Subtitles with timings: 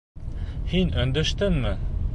[0.71, 1.77] Һин өндәштеңме?